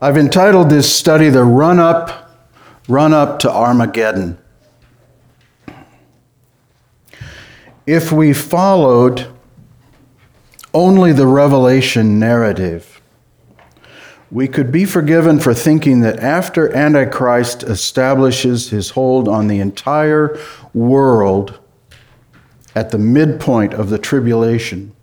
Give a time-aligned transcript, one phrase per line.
[0.00, 2.30] I've entitled this study The Run Up,
[2.86, 4.38] Run Up to Armageddon.
[7.84, 9.26] If we followed
[10.72, 13.00] only the Revelation narrative,
[14.30, 20.38] we could be forgiven for thinking that after Antichrist establishes his hold on the entire
[20.72, 21.58] world
[22.76, 24.94] at the midpoint of the tribulation,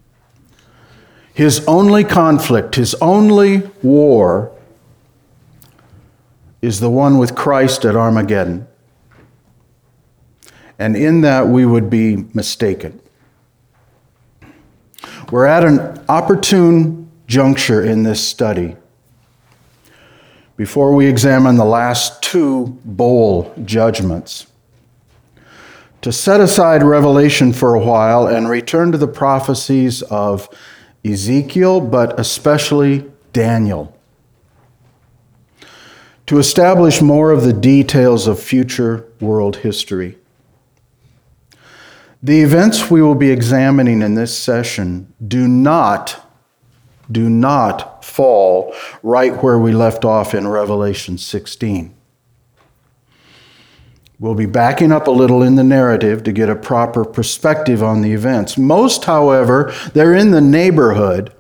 [1.33, 4.55] his only conflict, his only war
[6.65, 8.67] is the one with Christ at Armageddon.
[10.79, 12.99] And in that, we would be mistaken.
[15.31, 18.75] We're at an opportune juncture in this study.
[20.57, 24.47] Before we examine the last two bowl judgments,
[26.01, 30.49] to set aside Revelation for a while and return to the prophecies of
[31.03, 33.94] Ezekiel, but especially Daniel
[36.27, 40.17] to establish more of the details of future world history.
[42.23, 46.21] The events we will be examining in this session do not
[47.11, 51.93] do not fall right where we left off in Revelation 16.
[54.17, 58.01] We'll be backing up a little in the narrative to get a proper perspective on
[58.01, 58.57] the events.
[58.57, 61.31] Most, however, they're in the neighborhood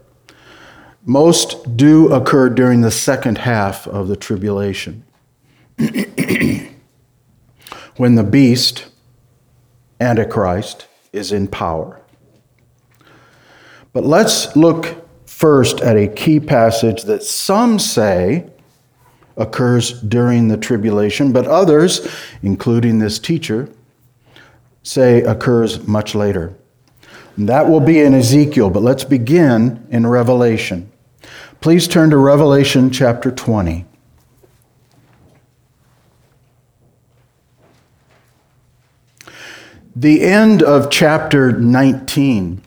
[1.05, 5.03] most do occur during the second half of the tribulation.
[7.97, 8.87] when the beast,
[9.99, 12.01] Antichrist, is in power.
[13.93, 18.49] But let's look first at a key passage that some say
[19.37, 22.07] occurs during the tribulation, but others,
[22.41, 23.69] including this teacher,
[24.83, 26.53] say occurs much later.
[27.37, 30.89] And that will be in Ezekiel, but let's begin in Revelation.
[31.61, 33.85] Please turn to Revelation chapter 20.
[39.95, 42.61] The end of chapter 19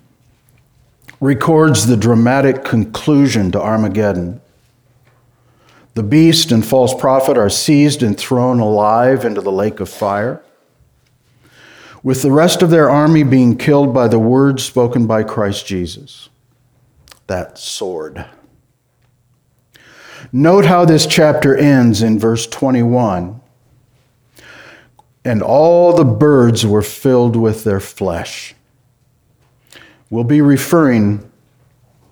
[1.21, 4.41] records the dramatic conclusion to Armageddon.
[5.95, 10.43] The beast and false prophet are seized and thrown alive into the lake of fire,
[12.03, 16.31] with the rest of their army being killed by the words spoken by Christ Jesus
[17.29, 18.25] that sword.
[20.33, 23.41] Note how this chapter ends in verse 21.
[25.25, 28.55] And all the birds were filled with their flesh.
[30.11, 31.31] We'll be referring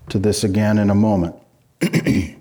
[0.08, 1.36] to this again in a moment.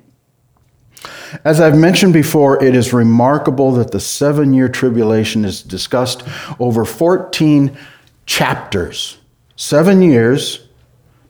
[1.43, 6.23] As I've mentioned before, it is remarkable that the seven year tribulation is discussed
[6.59, 7.77] over 14
[8.25, 9.17] chapters.
[9.55, 10.64] Seven years,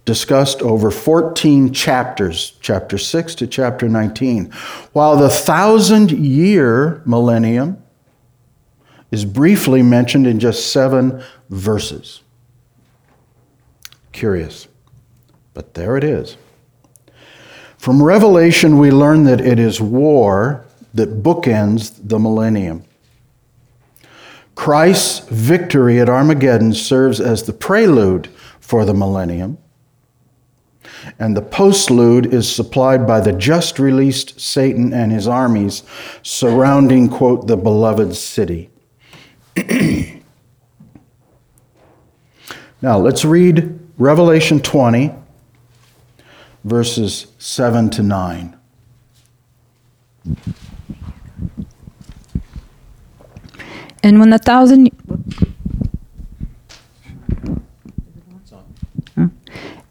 [0.06, 4.52] discussed over 14 chapters, chapter 6 to chapter 19,
[4.94, 7.82] while the thousand year millennium
[9.12, 12.22] is briefly mentioned in just seven verses.
[14.12, 14.68] Curious,
[15.54, 16.38] but there it is.
[17.78, 22.84] From Revelation, we learn that it is war that bookends the millennium.
[24.56, 28.28] Christ's victory at Armageddon serves as the prelude
[28.60, 29.58] for the millennium
[31.19, 35.83] and the postlude is supplied by the just released Satan and his armies
[36.23, 38.69] surrounding, quote, the beloved city.
[42.81, 45.11] now, let's read Revelation 20,
[46.63, 48.57] verses 7 to 9.
[54.03, 54.91] And when the thousand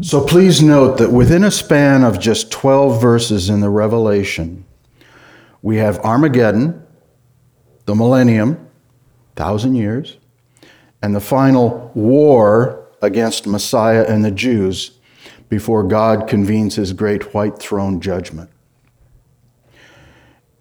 [0.00, 4.64] So please note that within a span of just 12 verses in the Revelation,
[5.60, 6.86] we have Armageddon,
[7.84, 8.68] the millennium,
[9.34, 10.16] thousand years,
[11.02, 14.92] and the final war against Messiah and the Jews
[15.48, 18.50] before God convenes his great white throne judgment.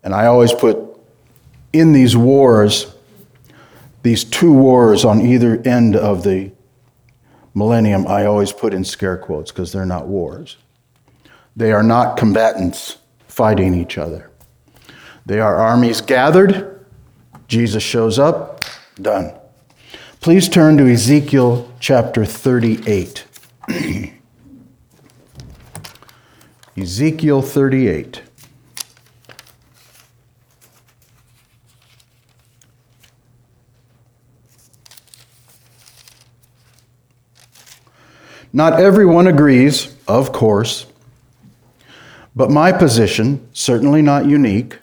[0.03, 0.79] And I always put
[1.73, 2.95] in these wars,
[4.01, 6.56] these two wars on either end of the
[7.57, 10.57] millennium, I always put in scare quotes because they're not wars.
[11.55, 14.29] They are not combatants fighting each other.
[15.25, 16.85] They are armies gathered.
[17.47, 18.63] Jesus shows up.
[19.01, 19.33] Done.
[20.21, 23.25] Please turn to Ezekiel chapter 38.
[26.77, 28.21] Ezekiel 38.
[38.53, 40.85] Not everyone agrees, of course,
[42.35, 44.79] but my position, certainly not unique,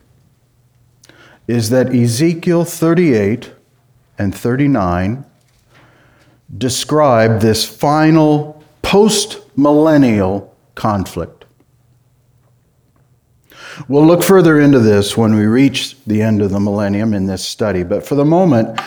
[1.47, 3.53] is that Ezekiel 38
[4.19, 5.25] and 39
[6.57, 11.45] describe this final post millennial conflict.
[13.89, 17.45] We'll look further into this when we reach the end of the millennium in this
[17.45, 18.81] study, but for the moment,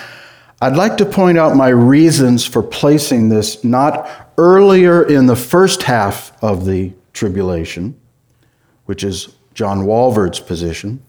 [0.59, 4.09] I'd like to point out my reasons for placing this not
[4.39, 7.99] earlier in the first half of the tribulation,
[8.85, 11.03] which is John Walvoord's position,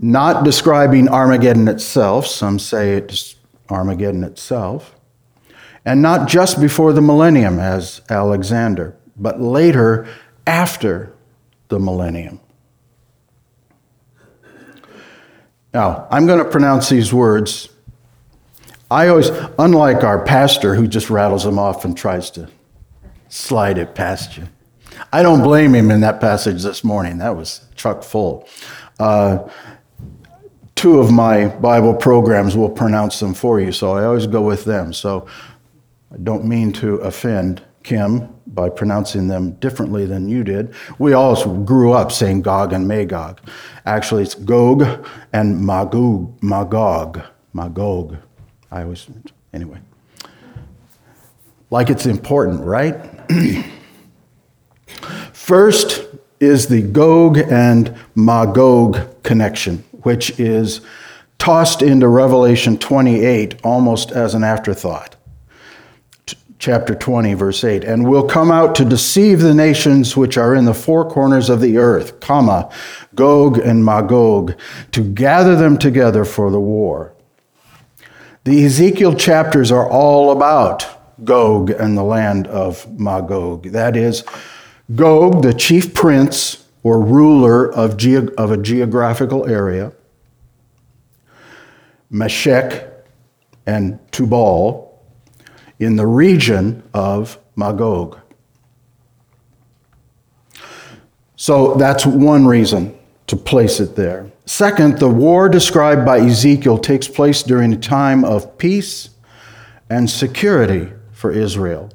[0.00, 3.36] not describing Armageddon itself, some say it's
[3.68, 4.96] Armageddon itself,
[5.84, 10.08] and not just before the millennium, as Alexander, but later
[10.44, 11.12] after
[11.68, 12.40] the millennium.
[15.72, 17.68] Now, I'm going to pronounce these words.
[18.90, 22.48] I always, unlike our pastor who just rattles them off and tries to
[23.28, 24.48] slide it past you,
[25.12, 27.18] I don't blame him in that passage this morning.
[27.18, 28.48] That was chuck full.
[28.98, 29.48] Uh,
[30.74, 34.64] two of my Bible programs will pronounce them for you, so I always go with
[34.64, 34.92] them.
[34.92, 35.26] So
[36.12, 40.74] I don't mean to offend Kim by pronouncing them differently than you did.
[40.98, 43.40] We all grew up saying Gog and Magog.
[43.86, 46.42] Actually, it's Gog and Magog.
[46.42, 47.22] Magog.
[47.52, 48.16] Magog.
[48.70, 49.06] I always,
[49.52, 49.78] anyway.
[51.70, 52.96] Like it's important, right?
[55.32, 56.04] First
[56.40, 60.80] is the Gog and Magog connection, which is
[61.38, 65.16] tossed into Revelation 28 almost as an afterthought
[66.60, 70.66] chapter 20 verse 8 and will come out to deceive the nations which are in
[70.66, 72.70] the four corners of the earth comma
[73.14, 74.54] gog and magog
[74.92, 77.14] to gather them together for the war.
[78.44, 80.86] The ezekiel chapters are all about
[81.24, 83.64] gog and the land of magog.
[83.68, 84.22] That is
[84.94, 89.92] gog the chief prince or ruler of, ge- of a geographical area
[92.10, 92.86] meshech
[93.66, 94.89] and tubal
[95.80, 98.18] in the region of Magog.
[101.36, 102.96] So that's one reason
[103.26, 104.30] to place it there.
[104.44, 109.08] Second, the war described by Ezekiel takes place during a time of peace
[109.88, 111.90] and security for Israel.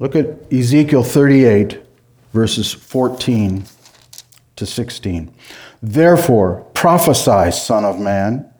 [0.00, 1.80] Look at Ezekiel 38,
[2.32, 3.64] verses 14
[4.56, 5.32] to 16.
[5.80, 8.52] Therefore, prophesy, Son of Man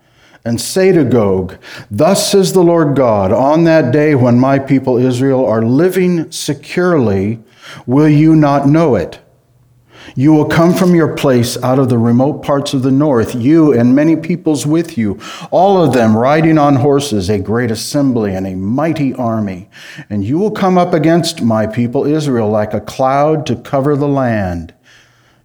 [0.46, 1.58] and say to Gog,
[1.90, 7.40] Thus says the Lord God, on that day when my people Israel are living securely,
[7.84, 9.18] will you not know it?
[10.14, 13.72] You will come from your place out of the remote parts of the north, you
[13.72, 15.18] and many peoples with you,
[15.50, 19.68] all of them riding on horses, a great assembly and a mighty army.
[20.08, 24.08] And you will come up against my people Israel like a cloud to cover the
[24.08, 24.75] land.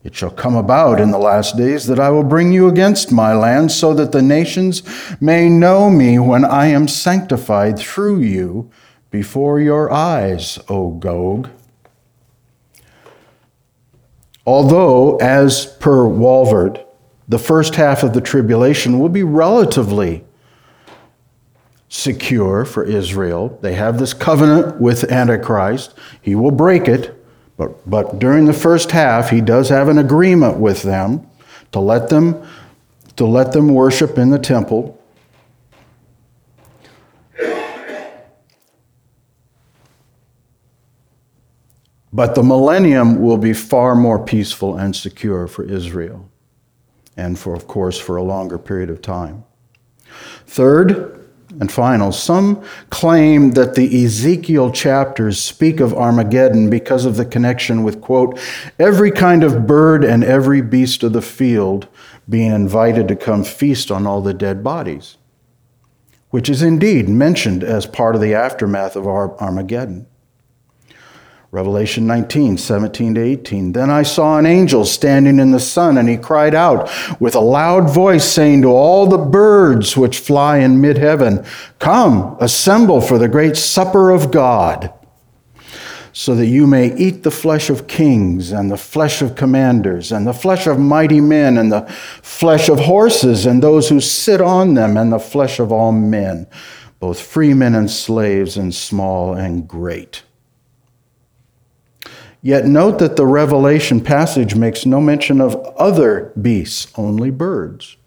[0.03, 3.33] It shall come about in the last days that I will bring you against my
[3.33, 4.81] land, so that the nations
[5.21, 8.71] may know me when I am sanctified through you
[9.11, 11.49] before your eyes, O Gog.
[14.45, 16.83] Although, as per Walvoord,
[17.27, 20.25] the first half of the tribulation will be relatively
[21.89, 23.59] secure for Israel.
[23.61, 25.93] They have this covenant with Antichrist.
[26.21, 27.20] He will break it.
[27.61, 31.27] But, but during the first half, he does have an agreement with them
[31.71, 32.43] to let them,
[33.17, 34.99] to let them worship in the temple.
[42.11, 46.27] But the millennium will be far more peaceful and secure for Israel,
[47.15, 49.43] and for, of course, for a longer period of time.
[50.47, 51.20] Third,
[51.59, 57.83] and final, some claim that the Ezekiel chapters speak of Armageddon because of the connection
[57.83, 58.39] with, quote,
[58.79, 61.87] every kind of bird and every beast of the field
[62.29, 65.17] being invited to come feast on all the dead bodies,
[66.29, 70.07] which is indeed mentioned as part of the aftermath of Armageddon.
[71.53, 73.73] Revelation 19, 17 to 18.
[73.73, 76.89] Then I saw an angel standing in the sun, and he cried out
[77.19, 81.43] with a loud voice, saying to all the birds which fly in mid heaven,
[81.77, 84.93] Come, assemble for the great supper of God.
[86.13, 90.27] so that you may eat the flesh of kings and the flesh of commanders and
[90.27, 91.83] the flesh of mighty men and the
[92.21, 96.47] flesh of horses and those who sit on them and the flesh of all men,
[96.99, 100.23] both free men and slaves and small and great.
[102.43, 107.97] Yet note that the Revelation passage makes no mention of other beasts, only birds.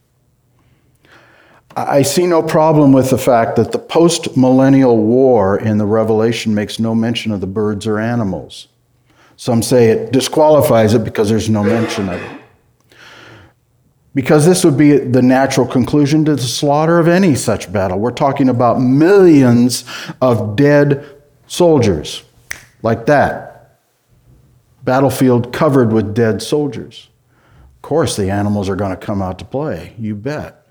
[1.76, 6.54] I see no problem with the fact that the post millennial war in the Revelation
[6.54, 8.68] makes no mention of the birds or animals.
[9.36, 12.40] Some say it disqualifies it because there's no mention of it.
[14.14, 17.98] Because this would be the natural conclusion to the slaughter of any such battle.
[17.98, 19.84] We're talking about millions
[20.20, 21.04] of dead
[21.48, 22.22] soldiers,
[22.82, 23.53] like that.
[24.84, 27.08] Battlefield covered with dead soldiers.
[27.76, 30.66] Of course, the animals are going to come out to play, you bet.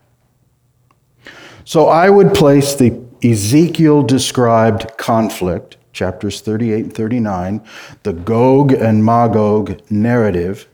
[1.65, 7.62] So I would place the Ezekiel described conflict, chapters 38 and 39,
[8.03, 10.67] the Gog and Magog narrative,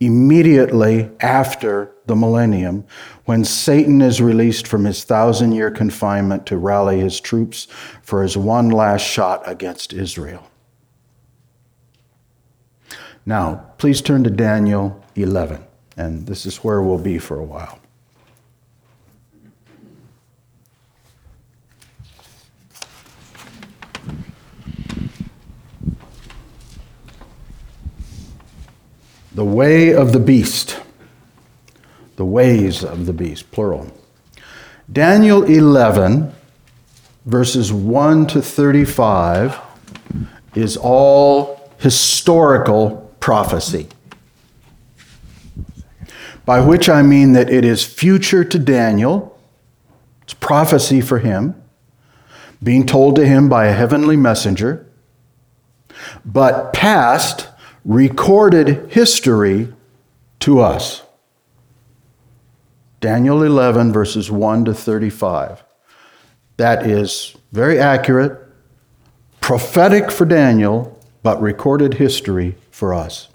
[0.00, 2.84] immediately after the millennium,
[3.26, 7.68] when Satan is released from his thousand year confinement to rally his troops
[8.02, 10.48] for his one last shot against Israel.
[13.24, 15.62] Now, please turn to Daniel 11,
[15.96, 17.78] and this is where we'll be for a while.
[29.34, 30.80] The way of the beast.
[32.16, 33.90] The ways of the beast, plural.
[34.90, 36.34] Daniel 11,
[37.24, 39.58] verses 1 to 35,
[40.54, 43.86] is all historical prophecy.
[46.44, 49.38] By which I mean that it is future to Daniel,
[50.22, 51.54] it's prophecy for him,
[52.60, 54.86] being told to him by a heavenly messenger,
[56.24, 57.48] but past
[57.84, 59.72] recorded history
[60.40, 61.02] to us.
[63.00, 65.62] Daniel 11, verses 1 to 35.
[66.56, 68.36] That is very accurate,
[69.40, 73.28] prophetic for Daniel, but recorded history for us.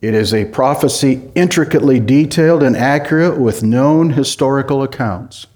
[0.00, 5.48] It is a prophecy intricately detailed and accurate with known historical accounts,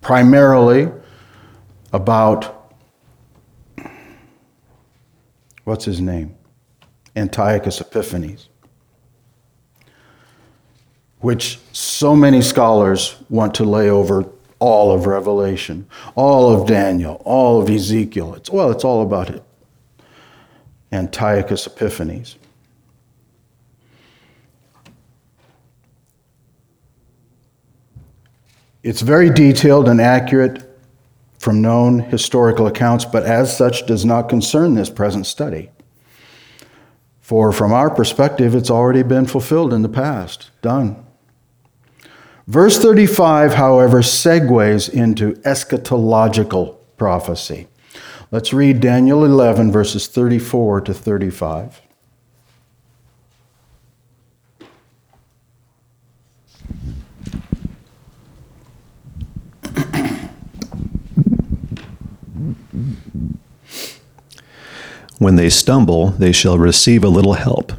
[0.00, 0.90] primarily
[1.92, 2.72] about
[5.64, 6.34] what's his name?
[7.14, 8.48] Antiochus Epiphanes,
[11.20, 14.24] which so many scholars want to lay over
[14.60, 18.34] all of Revelation, all of Daniel, all of Ezekiel.
[18.34, 19.42] It's, well, it's all about it.
[20.92, 22.36] Antiochus Epiphanes.
[28.82, 30.64] It's very detailed and accurate
[31.38, 35.70] from known historical accounts, but as such does not concern this present study.
[37.20, 41.04] For from our perspective, it's already been fulfilled in the past, done.
[42.46, 47.68] Verse 35, however, segues into eschatological prophecy.
[48.30, 51.80] Let's read Daniel 11, verses 34 to 35.
[65.18, 67.72] When they stumble, they shall receive a little help.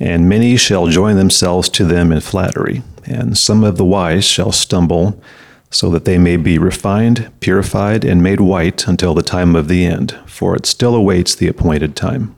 [0.00, 4.50] And many shall join themselves to them in flattery, and some of the wise shall
[4.50, 5.22] stumble,
[5.70, 9.86] so that they may be refined, purified, and made white until the time of the
[9.86, 12.34] end, for it still awaits the appointed time.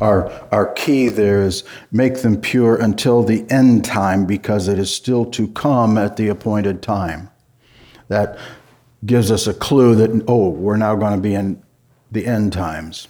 [0.00, 4.94] Our, our key there is make them pure until the end time, because it is
[4.94, 7.30] still to come at the appointed time.
[8.08, 8.38] That
[9.06, 11.62] gives us a clue that, oh, we're now going to be in
[12.12, 13.08] the end times.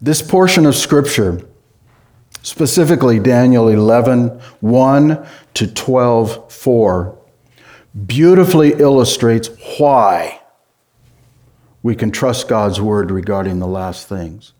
[0.00, 1.40] This portion of Scripture,
[2.46, 4.28] specifically Daniel 11,
[4.60, 7.18] 1 to 12, 4,
[8.06, 10.40] beautifully illustrates why
[11.82, 14.52] we can trust God's word regarding the last things.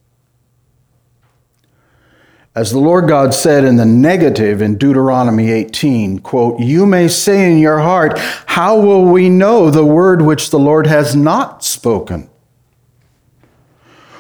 [2.57, 7.53] As the Lord God said in the negative in Deuteronomy 18, quote, You may say
[7.53, 12.31] in your heart, How will we know the word which the Lord has not spoken?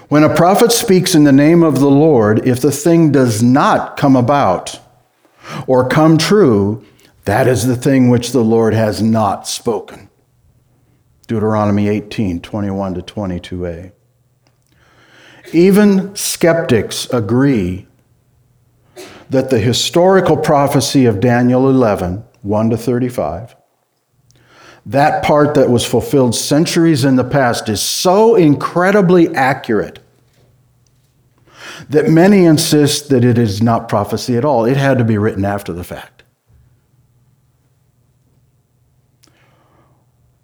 [0.08, 3.96] When a prophet speaks in the name of the Lord, if the thing does not
[3.96, 4.80] come about
[5.66, 6.84] or come true,
[7.25, 10.08] that is the thing which the Lord has not spoken.
[11.26, 13.92] Deuteronomy 18, 21 to 22a.
[15.52, 17.88] Even skeptics agree
[19.28, 23.56] that the historical prophecy of Daniel 11, 1 to 35,
[24.87, 29.99] that part that was fulfilled centuries in the past is so incredibly accurate
[31.88, 34.64] that many insist that it is not prophecy at all.
[34.64, 36.23] It had to be written after the fact.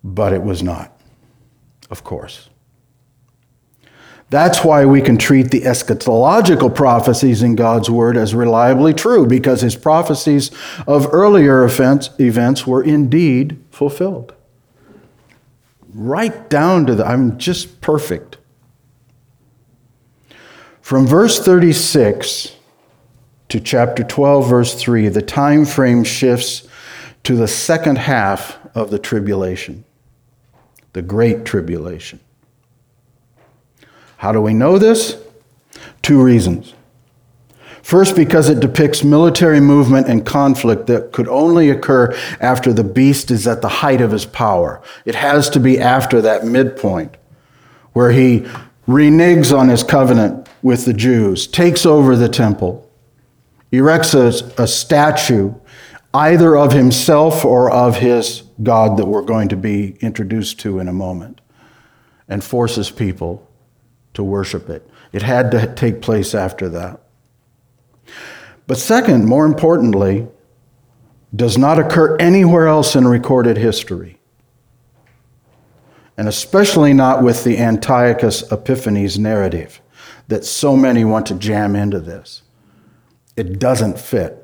[0.03, 1.01] But it was not,
[1.89, 2.49] of course.
[4.29, 9.61] That's why we can treat the eschatological prophecies in God's Word as reliably true, because
[9.61, 10.51] his prophecies
[10.87, 14.35] of earlier events, were indeed fulfilled.
[15.93, 18.37] Right down to the, I'm just perfect.
[20.81, 22.57] From verse 36
[23.49, 26.69] to chapter 12, verse 3, the time frame shifts
[27.25, 29.85] to the second half of the tribulation,
[30.93, 32.21] the Great Tribulation.
[34.17, 35.17] How do we know this?
[36.03, 36.75] Two reasons.
[37.83, 43.31] First, because it depicts military movement and conflict that could only occur after the beast
[43.31, 44.81] is at the height of his power.
[45.05, 47.17] It has to be after that midpoint
[47.93, 48.47] where he
[48.87, 52.89] reneges on his covenant with the Jews, takes over the temple,
[53.71, 55.55] erects a, a statue
[56.15, 60.89] either of himself or of his God that we're going to be introduced to in
[60.89, 61.41] a moment,
[62.29, 63.49] and forces people
[64.15, 64.89] to worship it.
[65.13, 67.02] It had to take place after that.
[68.67, 70.29] But second, more importantly,
[71.35, 74.19] does not occur anywhere else in recorded history.
[76.17, 79.81] And especially not with the Antiochus Epiphanes narrative
[80.29, 82.43] that so many want to jam into this.
[83.37, 84.39] It doesn't fit.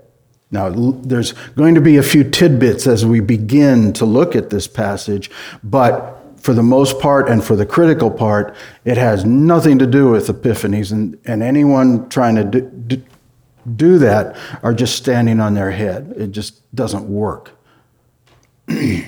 [0.50, 4.66] Now, there's going to be a few tidbits as we begin to look at this
[4.66, 5.30] passage,
[5.62, 10.10] but for the most part and for the critical part, it has nothing to do
[10.10, 10.90] with Epiphanes.
[10.90, 13.02] And, and anyone trying to do,
[13.76, 16.14] do, that are just standing on their head.
[16.16, 17.52] It just doesn't work.
[18.66, 19.06] the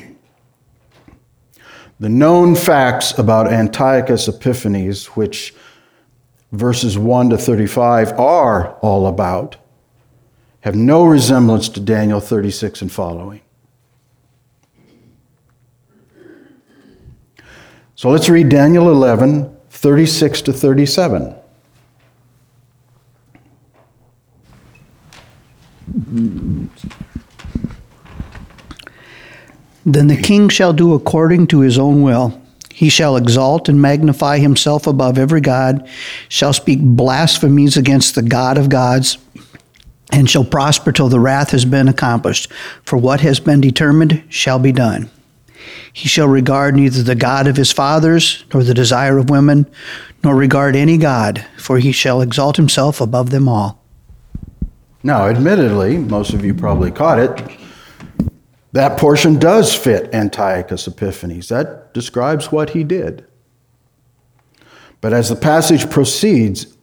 [2.01, 5.55] known facts about Antiochus Epiphanes, which
[6.53, 9.57] verses 1 to 35 are all about,
[10.61, 13.41] have no resemblance to Daniel 36 and following.
[17.95, 21.35] So let's read Daniel 11, 36 to 37.
[29.85, 32.41] Then the king shall do according to his own will.
[32.73, 35.87] He shall exalt and magnify himself above every God,
[36.29, 39.19] shall speak blasphemies against the God of gods,
[40.13, 42.51] and shall prosper till the wrath has been accomplished.
[42.85, 45.11] For what has been determined shall be done.
[45.93, 49.67] He shall regard neither the God of his fathers, nor the desire of women,
[50.23, 53.80] nor regard any God, for he shall exalt himself above them all.
[55.03, 57.59] Now, admittedly, most of you probably caught it.
[58.73, 61.49] That portion does fit Antiochus Epiphanes.
[61.49, 63.27] That describes what he did.
[65.01, 66.77] But as the passage proceeds,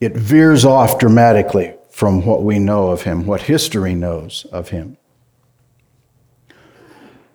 [0.00, 4.97] it veers off dramatically from what we know of him, what history knows of him.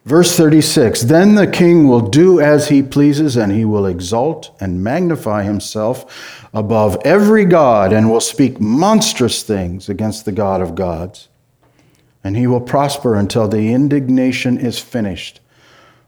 [0.05, 4.83] Verse 36 Then the king will do as he pleases, and he will exalt and
[4.83, 11.29] magnify himself above every God, and will speak monstrous things against the God of gods.
[12.23, 15.41] And he will prosper until the indignation is finished,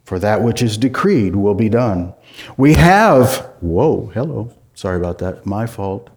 [0.04, 2.14] for that which is decreed will be done.
[2.58, 6.10] We have, whoa, hello, sorry about that, my fault.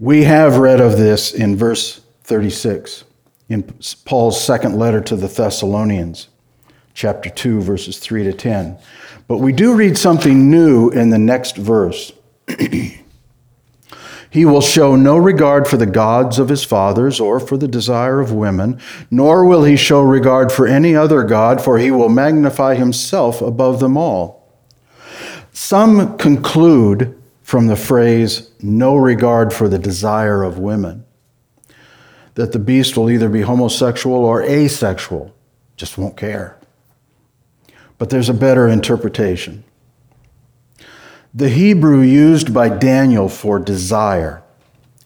[0.00, 3.04] We have read of this in verse 36
[3.48, 3.62] in
[4.04, 6.28] Paul's second letter to the Thessalonians,
[6.94, 8.78] chapter 2, verses 3 to 10.
[9.26, 12.12] But we do read something new in the next verse.
[14.30, 18.20] He will show no regard for the gods of his fathers or for the desire
[18.20, 18.78] of women,
[19.10, 23.80] nor will he show regard for any other God, for he will magnify himself above
[23.80, 24.46] them all.
[25.52, 31.06] Some conclude from the phrase, no regard for the desire of women,
[32.38, 35.34] that the beast will either be homosexual or asexual,
[35.76, 36.56] just won't care.
[37.98, 39.64] But there's a better interpretation.
[41.34, 44.44] The Hebrew used by Daniel for desire,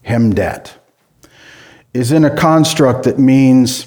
[0.02, 0.76] hemdet,
[1.94, 3.86] is in a construct that means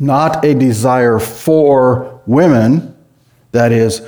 [0.00, 2.96] not a desire for women,
[3.52, 4.02] that is,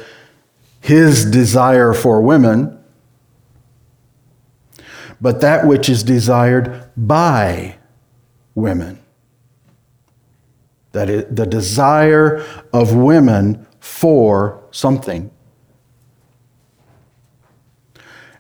[0.80, 2.82] his desire for women,
[5.20, 7.76] but that which is desired by
[8.54, 8.98] women.
[10.92, 15.30] That is the desire of women for something.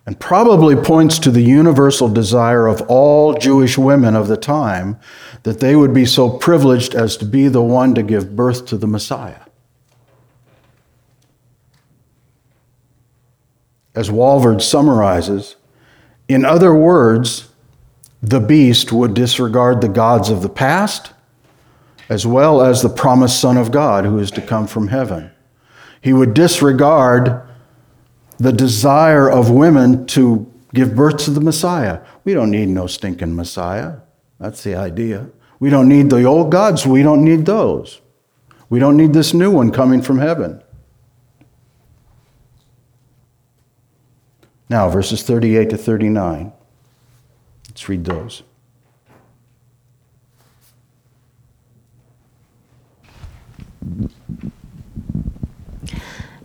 [0.06, 4.98] and probably points to the universal desire of all Jewish women of the time
[5.44, 8.76] that they would be so privileged as to be the one to give birth to
[8.76, 9.40] the Messiah.
[13.94, 15.56] As Walvoord summarizes,
[16.28, 17.48] in other words,
[18.24, 21.12] the beast would disregard the gods of the past
[22.08, 25.30] as well as the promised Son of God who is to come from heaven.
[26.00, 27.46] He would disregard
[28.38, 32.00] the desire of women to give birth to the Messiah.
[32.24, 33.98] We don't need no stinking Messiah.
[34.40, 35.28] That's the idea.
[35.60, 36.86] We don't need the old gods.
[36.86, 38.00] We don't need those.
[38.70, 40.62] We don't need this new one coming from heaven.
[44.70, 46.52] Now, verses 38 to 39.
[47.74, 48.44] Let's read those.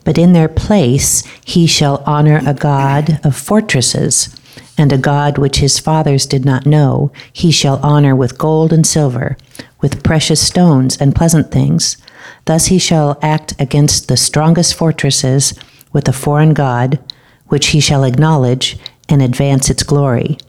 [0.04, 4.36] But in their place he shall honor a God of fortresses,
[4.76, 8.88] and a God which his fathers did not know, he shall honor with gold and
[8.88, 9.38] silver,
[9.82, 11.98] with precious stones and pleasant things.
[12.46, 15.54] Thus he shall act against the strongest fortresses
[15.94, 16.98] with a foreign God,
[17.50, 20.40] which he shall acknowledge and advance its glory.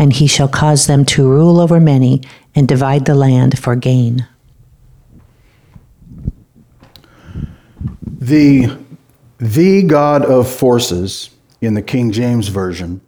[0.00, 2.22] And he shall cause them to rule over many
[2.54, 4.26] and divide the land for gain.
[8.02, 8.76] The
[9.36, 13.02] the God of forces in the King James Version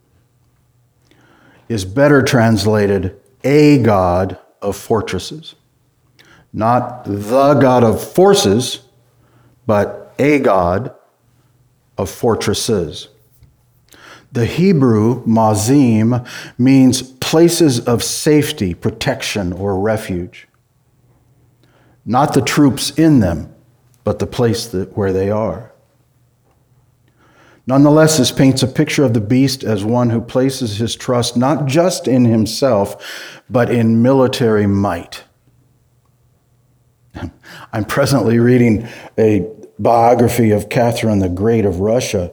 [1.68, 5.54] is better translated a God of fortresses.
[6.52, 8.80] Not the God of forces,
[9.66, 10.94] but a God
[11.96, 13.08] of fortresses.
[14.32, 16.26] The Hebrew mazim
[16.58, 20.48] means places of safety, protection, or refuge.
[22.06, 23.54] Not the troops in them,
[24.04, 25.72] but the place that, where they are.
[27.66, 31.66] Nonetheless, this paints a picture of the beast as one who places his trust not
[31.66, 35.24] just in himself, but in military might.
[37.72, 39.46] I'm presently reading a
[39.78, 42.32] biography of Catherine the Great of Russia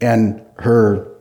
[0.00, 1.15] and her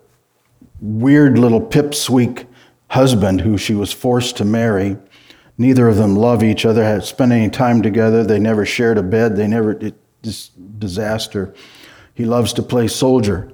[0.80, 2.46] weird little pipsqueak
[2.90, 4.98] husband who she was forced to marry.
[5.58, 8.24] Neither of them love each other, had spent any time together.
[8.24, 9.36] They never shared a bed.
[9.36, 11.54] They never, it, this disaster.
[12.14, 13.52] He loves to play soldier.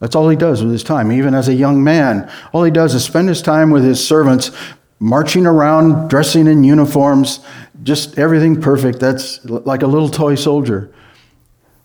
[0.00, 1.12] That's all he does with his time.
[1.12, 4.50] Even as a young man, all he does is spend his time with his servants,
[4.98, 7.40] marching around, dressing in uniforms,
[7.82, 8.98] just everything perfect.
[8.98, 10.92] That's like a little toy soldier.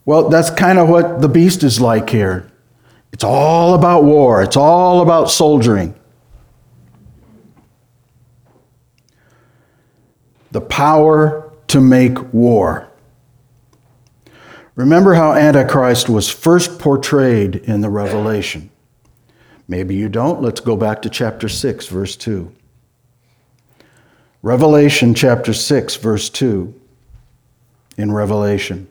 [0.06, 2.49] Well, that's kind of what the beast is like here.
[3.15, 5.95] It's all about war, it's all about soldiering.
[10.51, 12.89] The power to make war.
[14.75, 18.69] Remember how Antichrist was first portrayed in the Revelation.
[19.65, 20.41] Maybe you don't.
[20.41, 22.54] Let's go back to chapter 6, verse 2.
[24.41, 26.73] Revelation chapter 6, verse 2.
[27.95, 28.89] In Revelation.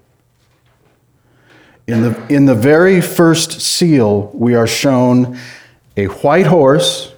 [1.86, 5.38] In the, in the very first seal, we are shown
[5.96, 7.12] a white horse,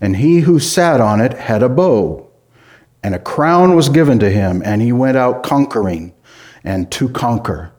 [0.00, 2.28] and he who sat on it had a bow,
[3.02, 6.14] and a crown was given to him, and he went out conquering
[6.62, 7.72] and to conquer.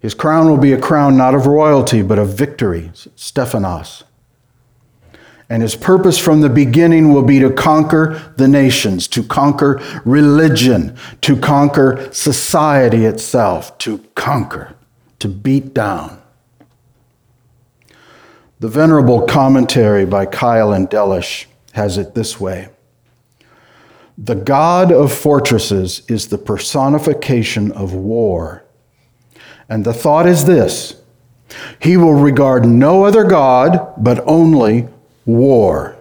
[0.00, 4.04] His crown will be a crown not of royalty, but of victory, Stephanos.
[5.50, 10.96] And his purpose from the beginning will be to conquer the nations, to conquer religion,
[11.22, 14.76] to conquer society itself, to conquer,
[15.18, 16.22] to beat down.
[18.60, 22.68] The venerable commentary by Keil and Delitzsch has it this way.
[24.16, 28.64] The God of fortresses is the personification of war.
[29.68, 30.94] And the thought is this.
[31.80, 34.88] He will regard no other God, but only
[35.24, 35.96] war.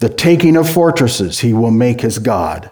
[0.00, 2.70] The taking of fortresses he will make his God.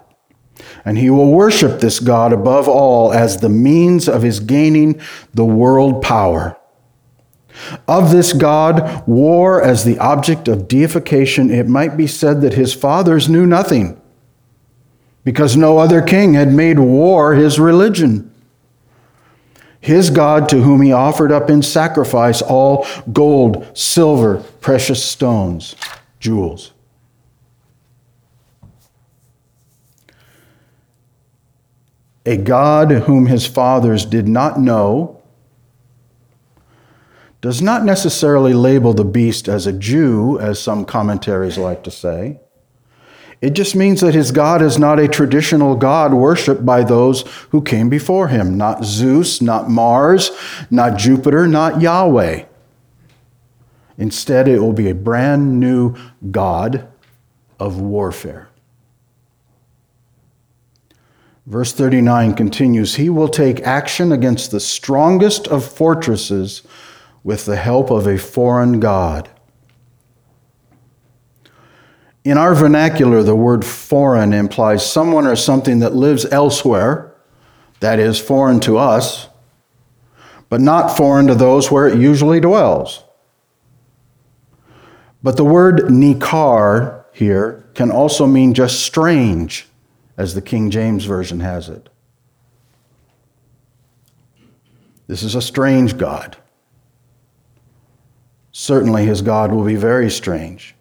[0.85, 5.01] And he will worship this God above all as the means of his gaining
[5.35, 6.57] the world power.
[7.89, 12.75] Of this God, war as the object of deification, it might be said that his
[12.75, 14.01] fathers knew nothing,
[15.25, 18.31] because no other king had made war his religion
[19.87, 25.77] his God to whom he offered up in sacrifice all gold, silver, precious stones,
[26.19, 26.73] jewels.
[32.25, 35.23] A God whom his fathers did not know
[37.41, 42.41] does not necessarily label the beast as a Jew, as some commentaries like to say.
[43.41, 47.61] It just means that his God is not a traditional God worshiped by those who
[47.61, 48.57] came before him.
[48.57, 50.31] Not Zeus, not Mars,
[50.71, 52.45] not Jupiter, not Yahweh.
[53.99, 55.95] Instead, it will be a brand new
[56.31, 56.89] God
[57.59, 58.49] of warfare.
[61.47, 66.63] Verse 39 continues He will take action against the strongest of fortresses
[67.23, 69.31] with the help of a foreign God.
[72.27, 77.15] In our vernacular, the word foreign implies someone or something that lives elsewhere,
[77.79, 79.29] that is, foreign to us,
[80.49, 83.05] but not foreign to those where it usually dwells.
[85.23, 89.69] But the word nikar here can also mean just strange,
[90.17, 91.89] as the King James Version has it.
[95.07, 96.37] This is a strange God.
[98.51, 100.76] Certainly, his God will be very strange.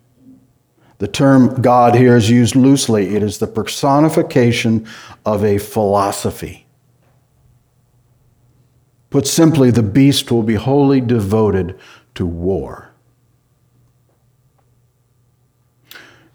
[0.97, 3.15] The term God here is used loosely.
[3.15, 4.87] It is the personification
[5.25, 6.65] of a philosophy.
[9.09, 11.79] Put simply, the beast will be wholly devoted
[12.15, 12.91] to war.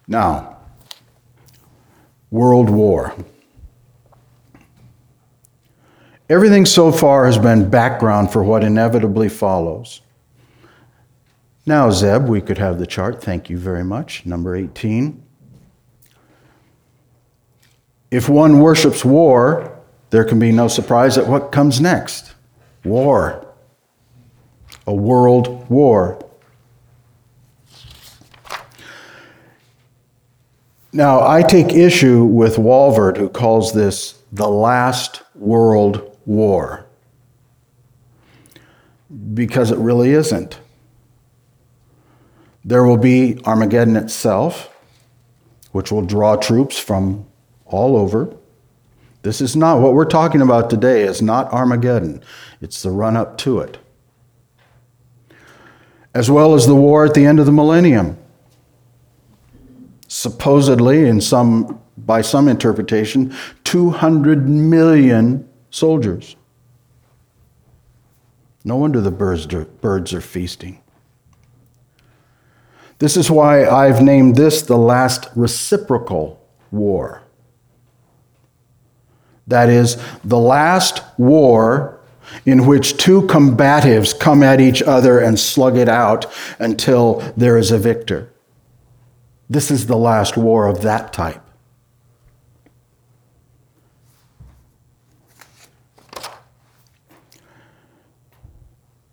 [0.07, 0.59] Now,
[2.31, 3.14] World War.
[6.29, 10.01] Everything so far has been background for what inevitably follows.
[11.70, 13.22] Now, Zeb, we could have the chart.
[13.22, 14.26] Thank you very much.
[14.26, 15.22] Number 18.
[18.11, 19.78] If one worships war,
[20.11, 22.35] there can be no surprise at what comes next
[22.85, 23.46] war.
[24.88, 26.18] A world war.
[30.92, 36.85] Now, I take issue with Walvoord, who calls this the last world war,
[39.35, 40.59] because it really isn't.
[42.64, 44.75] There will be Armageddon itself,
[45.73, 47.27] which will draw troops from
[47.64, 48.35] all over.
[49.23, 52.23] This is not what we're talking about today, is not Armageddon.
[52.61, 53.79] It's the run up to it.
[56.14, 58.18] As well as the war at the end of the millennium.
[60.09, 63.33] Supposedly, in some, by some interpretation,
[63.64, 66.35] 200 million soldiers.
[68.64, 70.83] No wonder the birds, birds are feasting.
[73.00, 76.38] This is why I've named this the last reciprocal
[76.70, 77.22] war.
[79.46, 81.98] That is, the last war
[82.44, 86.26] in which two combatives come at each other and slug it out
[86.58, 88.30] until there is a victor.
[89.48, 91.42] This is the last war of that type.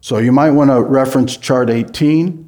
[0.01, 2.46] So you might want to reference chart 18.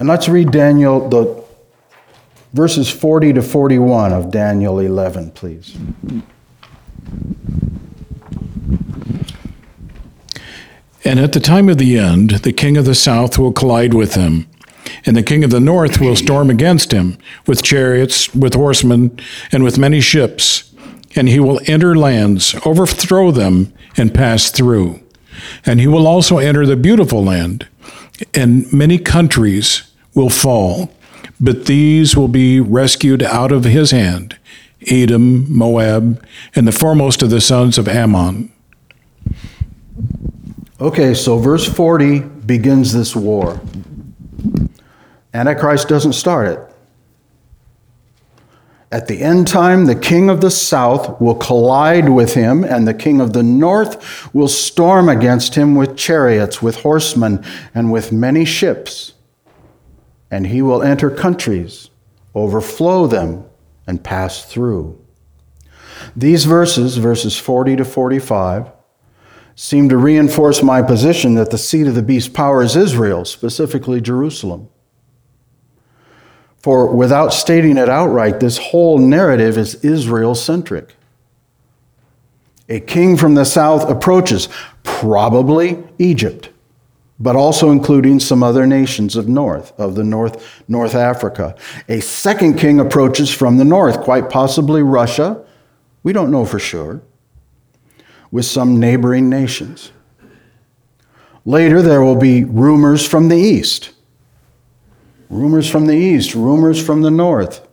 [0.00, 1.44] And let's read Daniel, the
[2.54, 5.76] verses 40 to 41 of Daniel 11, please.
[11.04, 14.14] And at the time of the end, the king of the south will collide with
[14.14, 14.48] him,
[15.04, 19.20] and the king of the north will storm against him with chariots, with horsemen,
[19.52, 20.72] and with many ships.
[21.14, 25.00] And he will enter lands, overthrow them, and pass through.
[25.66, 27.68] And he will also enter the beautiful land,
[28.32, 29.89] and many countries
[30.20, 30.92] will fall,
[31.40, 34.36] but these will be rescued out of his hand
[34.86, 38.50] Edom, Moab, and the foremost of the sons of Ammon.
[40.80, 43.60] Okay, so verse 40 begins this war.
[45.34, 46.58] Antichrist doesn't start it.
[48.90, 52.94] At the end time, the king of the south will collide with him, and the
[52.94, 58.46] king of the north will storm against him with chariots, with horsemen, and with many
[58.46, 59.12] ships
[60.30, 61.90] and he will enter countries,
[62.34, 63.44] overflow them,
[63.86, 64.98] and pass through.
[66.14, 68.70] These verses, verses 40 to 45,
[69.54, 74.00] seem to reinforce my position that the seat of the beast's power is Israel, specifically
[74.00, 74.68] Jerusalem.
[76.58, 80.94] For without stating it outright, this whole narrative is Israel centric.
[82.68, 84.48] A king from the south approaches,
[84.84, 86.50] probably Egypt
[87.20, 91.54] but also including some other nations of north of the north north africa.
[91.88, 95.44] A second king approaches from the north quite possibly russia.
[96.02, 97.02] We don't know for sure.
[98.30, 99.92] With some neighboring nations.
[101.44, 103.90] Later there will be rumors from the east.
[105.28, 107.66] Rumors from the east rumors from the north.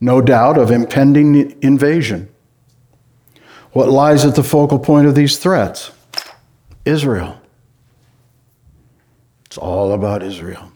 [0.00, 2.28] No doubt of impending invasion.
[3.72, 5.92] What lies at the focal point of these threats
[6.84, 7.40] Israel.
[9.46, 10.72] It's all about Israel.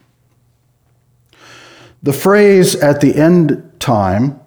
[2.03, 4.39] The phrase at the end time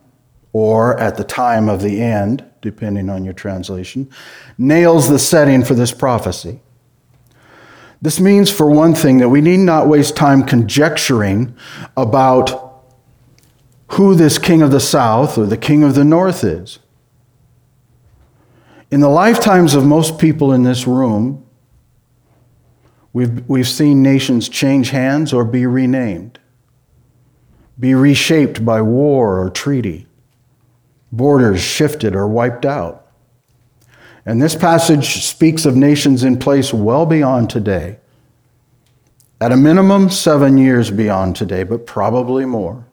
[0.52, 4.08] or at the time of the end, depending on your translation,
[4.56, 6.60] nails the setting for this prophecy.
[8.02, 11.54] This means, for one thing, that we need not waste time conjecturing
[11.96, 12.82] about
[13.88, 16.78] who this king of the south or the king of the north is.
[18.90, 21.44] In the lifetimes of most people in this room,
[23.12, 26.38] we've, we've seen nations change hands or be renamed,
[27.78, 30.06] be reshaped by war or treaty,
[31.12, 33.06] borders shifted or wiped out.
[34.26, 37.98] And this passage speaks of nations in place well beyond today.
[39.40, 42.86] At a minimum, seven years beyond today, but probably more.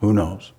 [0.00, 0.52] Who knows?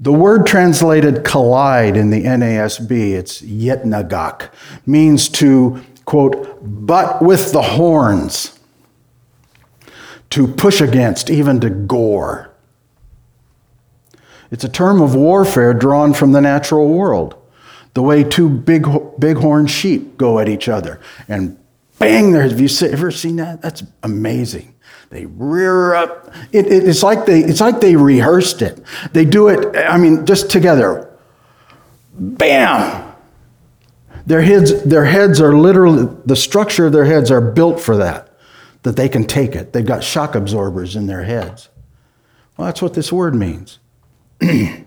[0.00, 4.50] The word translated collide in the NASB, it's yetnagak,
[4.84, 8.58] means to, quote, butt with the horns,
[10.30, 12.50] to push against, even to gore.
[14.50, 17.36] It's a term of warfare drawn from the natural world
[17.94, 18.86] the way two big
[19.18, 21.58] bighorn sheep go at each other and
[21.98, 23.62] bang there have you ever seen that?
[23.62, 24.74] That's amazing.
[25.10, 26.34] They rear up.
[26.50, 28.80] It, it, it's like they it's like they rehearsed it.
[29.12, 31.10] They do it i mean just together.
[32.12, 33.03] Bam
[34.26, 38.30] their heads their heads are literally the structure of their heads are built for that
[38.82, 41.68] that they can take it they've got shock absorbers in their heads
[42.56, 43.78] well that's what this word means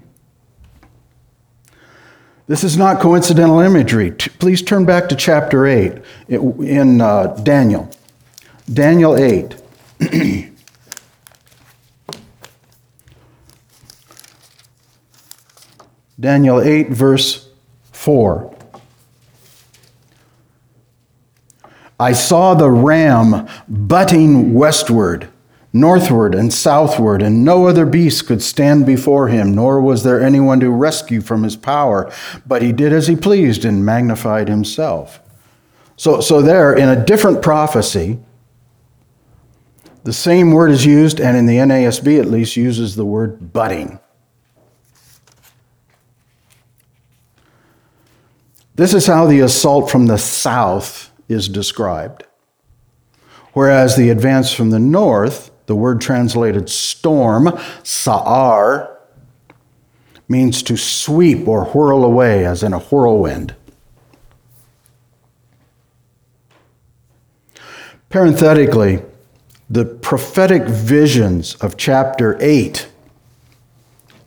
[2.48, 4.12] This is not coincidental imagery.
[4.12, 7.92] Please turn back to chapter 8 in uh, Daniel.
[8.72, 9.62] Daniel 8.
[16.20, 17.50] Daniel 8, verse
[17.92, 18.57] 4.
[22.00, 25.30] I saw the ram butting westward
[25.74, 30.60] northward and southward, and no other beast could stand before him, nor was there anyone
[30.60, 32.12] to rescue from his power.
[32.46, 35.20] But he did as he pleased and magnified himself.
[35.96, 38.20] So, so there, in a different prophecy,
[40.04, 44.00] the same word is used, and in the NASB at least, uses the word butting.
[48.76, 52.24] This is how the assault from the south is described.
[53.54, 57.50] Whereas the advance from the north the word translated storm,
[57.84, 58.98] sa'ar,
[60.28, 63.54] means to sweep or whirl away, as in a whirlwind.
[68.10, 69.04] Parenthetically,
[69.70, 72.88] the prophetic visions of chapter 8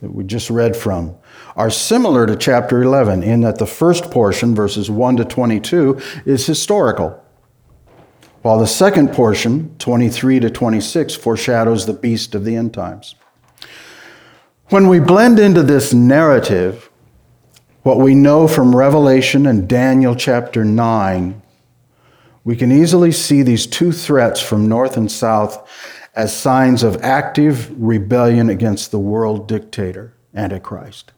[0.01, 1.15] that we just read from
[1.55, 6.45] are similar to chapter 11 in that the first portion, verses 1 to 22, is
[6.45, 7.21] historical
[8.41, 13.15] while the second portion, 23 to 26, foreshadows the beast of the end times.
[14.69, 16.89] When we blend into this narrative,
[17.83, 21.41] what we know from Revelation and Daniel chapter 9,
[22.43, 25.69] we can easily see these two threats from north and south
[26.15, 31.11] as signs of active rebellion against the world dictator, Antichrist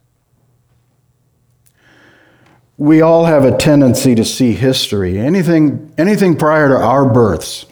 [2.78, 7.66] we all have a tendency to see history, anything, anything prior to our births.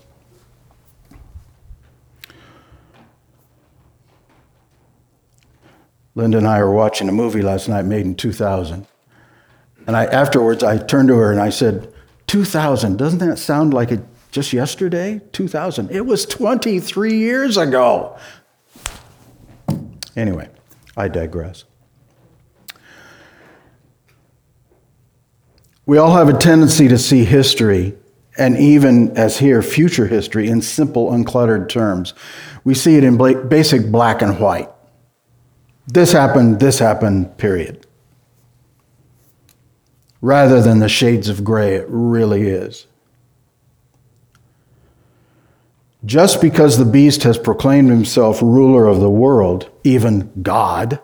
[6.13, 8.85] Linda and I were watching a movie last night made in 2000.
[9.87, 11.91] And I, afterwards, I turned to her and I said,
[12.27, 15.21] 2000, doesn't that sound like it just yesterday?
[15.31, 15.89] 2000.
[15.89, 18.17] It was 23 years ago.
[20.15, 20.49] Anyway,
[20.95, 21.63] I digress.
[25.91, 27.97] We all have a tendency to see history,
[28.37, 32.13] and even as here, future history, in simple, uncluttered terms.
[32.63, 33.17] We see it in
[33.49, 34.69] basic black and white.
[35.87, 37.85] This happened, this happened, period.
[40.21, 42.87] Rather than the shades of gray it really is.
[46.05, 51.01] Just because the beast has proclaimed himself ruler of the world, even God,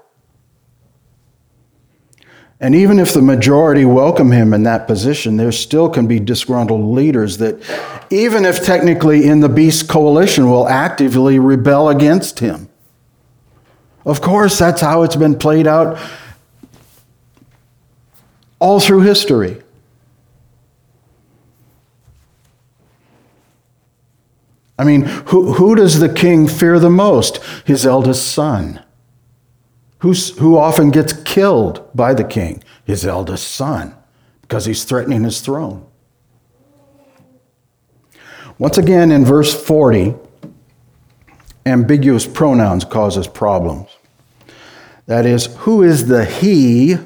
[2.60, 6.84] and even if the majority welcome him in that position, there still can be disgruntled
[6.84, 7.62] leaders that,
[8.10, 12.68] even if technically in the beast coalition, will actively rebel against him.
[14.06, 16.00] Of course, that's how it's been played out
[18.60, 19.62] all through history.
[24.80, 27.38] I mean, who, who does the king fear the most?
[27.66, 28.84] His eldest son.
[30.00, 32.64] Who's, who often gets killed by the king?
[32.86, 33.96] His eldest son,
[34.42, 35.86] because he's threatening his throne.
[38.60, 40.16] Once again, in verse 40,
[41.66, 43.90] ambiguous pronouns causes problems.
[45.06, 46.98] That is, who is the he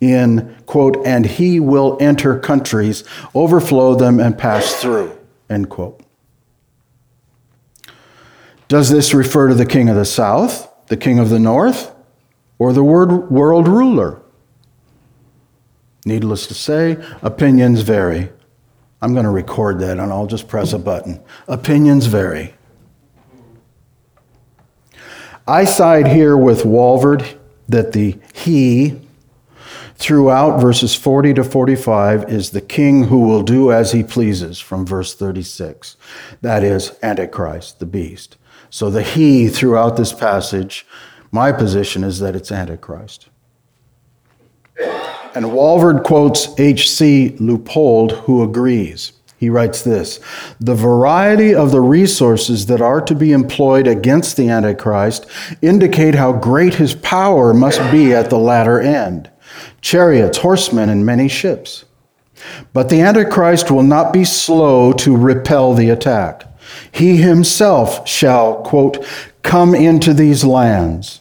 [0.00, 3.04] in, quote, and he will enter countries,
[3.34, 5.16] overflow them, and pass through,
[5.48, 6.02] end quote.
[8.68, 11.92] Does this refer to the king of the south, the king of the north,
[12.60, 14.20] or the word world ruler?
[16.04, 18.30] Needless to say, opinions vary.
[19.02, 21.20] I'm going to record that and I'll just press a button.
[21.48, 22.54] Opinions vary.
[25.48, 27.38] I side here with Walvoord
[27.68, 29.00] that the he
[29.94, 34.84] throughout verses 40 to 45 is the king who will do as he pleases from
[34.84, 35.96] verse 36.
[36.42, 38.36] That is Antichrist, the beast.
[38.68, 40.86] So the he throughout this passage,
[41.32, 43.28] my position is that it's Antichrist.
[45.34, 47.36] And Walvoord quotes H.C.
[47.38, 49.12] Leupold, who agrees.
[49.40, 50.20] He writes this
[50.60, 55.26] The variety of the resources that are to be employed against the Antichrist
[55.62, 59.30] indicate how great his power must be at the latter end
[59.80, 61.84] chariots, horsemen, and many ships.
[62.72, 66.44] But the Antichrist will not be slow to repel the attack.
[66.92, 69.04] He himself shall, quote,
[69.42, 71.20] come into these lands,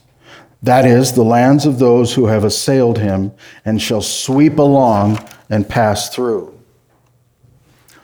[0.61, 3.32] that is, the lands of those who have assailed him,
[3.63, 6.53] and shall sweep along and pass through.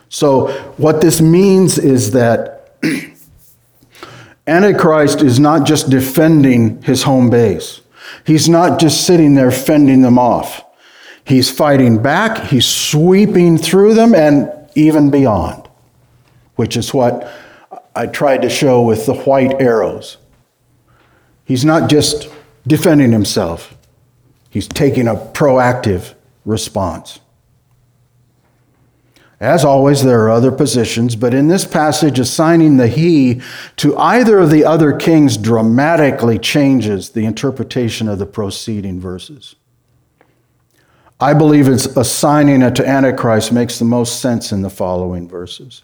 [0.10, 2.78] So, what this means is that
[4.48, 7.82] Antichrist is not just defending his home base,
[8.26, 10.64] he's not just sitting there fending them off.
[11.26, 15.68] He's fighting back, he's sweeping through them and even beyond,
[16.56, 17.28] which is what
[17.96, 20.18] I tried to show with the white arrows.
[21.46, 22.30] He's not just
[22.68, 23.78] defending himself,
[24.50, 27.20] he's taking a proactive response.
[29.40, 33.42] As always, there are other positions, but in this passage, assigning the he
[33.76, 39.56] to either of the other kings dramatically changes the interpretation of the preceding verses.
[41.20, 45.84] I believe it's assigning it to Antichrist makes the most sense in the following verses.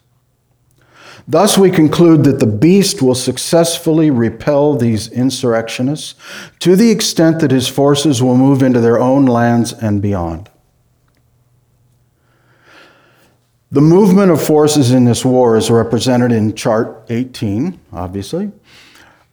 [1.28, 6.16] Thus, we conclude that the beast will successfully repel these insurrectionists
[6.60, 10.50] to the extent that his forces will move into their own lands and beyond.
[13.74, 18.52] The movement of forces in this war is represented in Chart 18, obviously.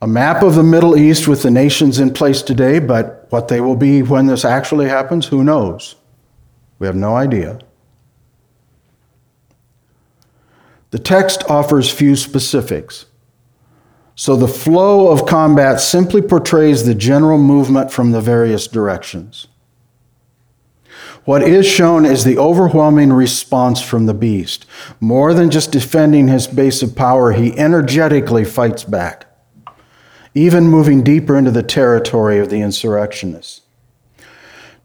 [0.00, 3.60] A map of the Middle East with the nations in place today, but what they
[3.60, 5.96] will be when this actually happens, who knows?
[6.78, 7.58] We have no idea.
[10.90, 13.06] The text offers few specifics.
[14.14, 19.46] So the flow of combat simply portrays the general movement from the various directions.
[21.24, 24.64] What is shown is the overwhelming response from the beast.
[24.98, 29.26] More than just defending his base of power, he energetically fights back,
[30.34, 33.60] even moving deeper into the territory of the insurrectionists.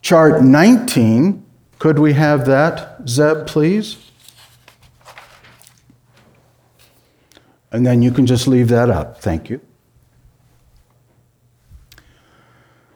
[0.02, 1.46] Chart 19,
[1.80, 4.12] could we have that, Zeb, please?
[7.74, 9.20] And then you can just leave that up.
[9.20, 9.60] Thank you.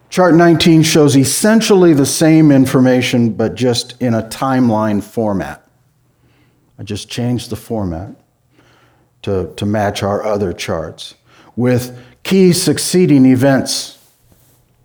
[0.10, 5.68] Chart 19 shows essentially the same information, but just in a timeline format.
[6.80, 8.16] I just changed the format
[9.24, 11.16] to, to match our other charts
[11.56, 13.98] with key succeeding events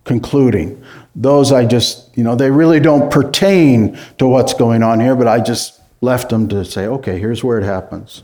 [0.05, 0.83] concluding.
[1.15, 5.29] Those I just, you know, they really don't pertain to what's going on here, but
[5.29, 8.23] I just left them to say, okay, here's where it happens.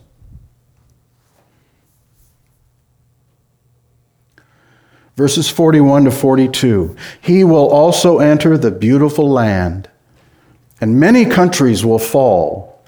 [5.19, 9.91] Verses 41 to 42 He will also enter the beautiful land,
[10.81, 12.81] and many countries will fall.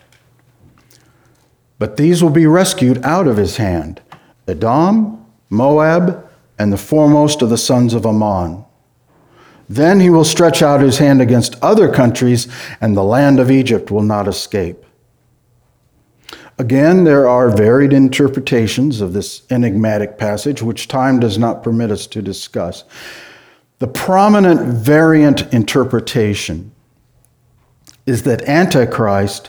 [1.81, 4.01] But these will be rescued out of his hand
[4.47, 6.25] Edom, Moab,
[6.57, 8.65] and the foremost of the sons of Ammon.
[9.69, 12.47] Then he will stretch out his hand against other countries,
[12.81, 14.85] and the land of Egypt will not escape.
[16.61, 22.07] Again, there are varied interpretations of this enigmatic passage, which time does not permit us
[22.09, 22.85] to discuss.
[23.79, 26.73] The prominent variant interpretation
[28.05, 29.49] is that Antichrist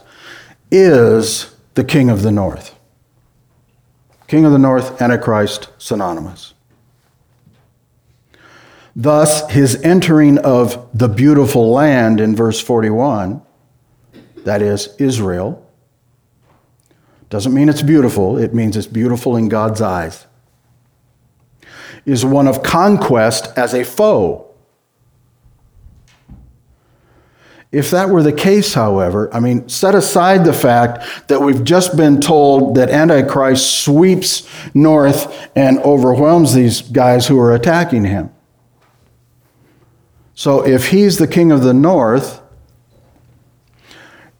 [0.71, 2.75] is the king of the north.
[4.27, 6.53] King of the north, Antichrist, synonymous.
[8.95, 13.41] Thus, his entering of the beautiful land in verse 41,
[14.45, 15.67] that is, Israel,
[17.31, 20.27] doesn't mean it's beautiful, it means it's beautiful in God's eyes.
[22.05, 24.47] Is one of conquest as a foe.
[27.71, 31.95] If that were the case, however, I mean, set aside the fact that we've just
[31.95, 38.29] been told that Antichrist sweeps north and overwhelms these guys who are attacking him.
[40.33, 42.40] So if he's the king of the north,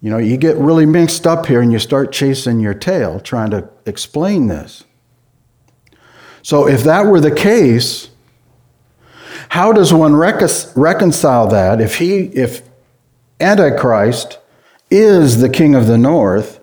[0.02, 3.52] you know, you get really mixed up here and you start chasing your tail trying
[3.52, 4.84] to explain this.
[6.42, 8.10] So if that were the case,
[9.50, 12.64] how does one recon- reconcile that if he if
[13.40, 14.40] Antichrist
[14.90, 16.60] is the king of the north?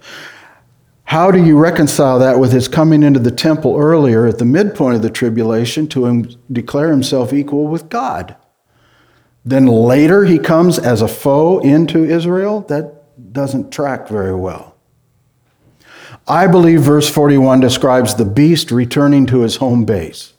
[1.04, 4.96] How do you reconcile that with his coming into the temple earlier at the midpoint
[4.96, 8.36] of the tribulation to him, declare himself equal with God?
[9.44, 12.60] Then later he comes as a foe into Israel?
[12.62, 12.97] That
[13.32, 14.76] doesn't track very well.
[16.26, 20.34] I believe verse 41 describes the beast returning to his home base,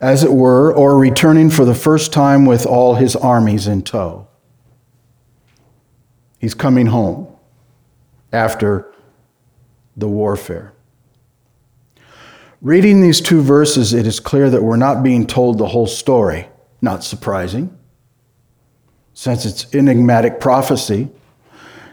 [0.00, 4.28] as it were, or returning for the first time with all his armies in tow.
[6.38, 7.28] He's coming home
[8.32, 8.92] after
[9.96, 10.72] the warfare.
[12.60, 16.48] Reading these two verses, it is clear that we're not being told the whole story.
[16.80, 17.77] Not surprising,
[19.18, 21.08] since it's enigmatic prophecy,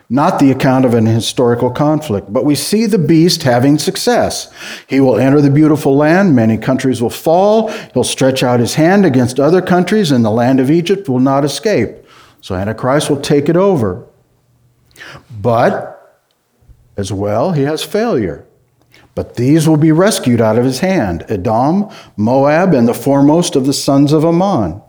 [0.08, 2.32] not the account of an historical conflict.
[2.32, 4.54] But we see the beast having success.
[4.86, 9.08] He will enter the beautiful land, many countries will fall, he'll stretch out his hand
[9.08, 11.96] against other countries, and the land of Egypt will not escape.
[12.42, 14.06] So Antichrist will take it over.
[15.42, 16.30] But
[16.96, 18.46] as well, he has failure.
[19.16, 23.66] But these will be rescued out of his hand Edom, Moab, and the foremost of
[23.66, 24.84] the sons of Ammon.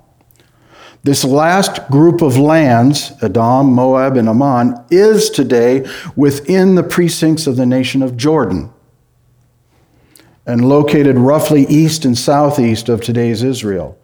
[1.07, 7.55] This last group of lands, Edom, Moab, and Ammon, is today within the precincts of
[7.55, 8.73] the nation of Jordan
[10.47, 13.97] and located roughly east and southeast of today's Israel.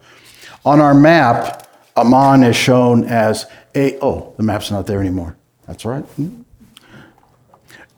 [0.63, 5.35] On our map, Ammon is shown as a, oh, the map's not there anymore.
[5.67, 6.05] That's right.